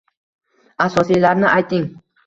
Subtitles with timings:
[0.87, 1.89] Asosiylarini ayting?